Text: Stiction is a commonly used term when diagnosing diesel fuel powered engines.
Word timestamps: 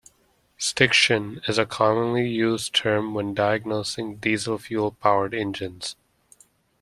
Stiction 0.57 1.41
is 1.47 1.59
a 1.59 1.65
commonly 1.67 2.27
used 2.27 2.73
term 2.73 3.13
when 3.13 3.35
diagnosing 3.35 4.15
diesel 4.15 4.57
fuel 4.57 4.89
powered 4.99 5.35
engines. 5.35 5.95